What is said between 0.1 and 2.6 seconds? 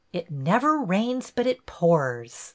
''It never rains but it pours.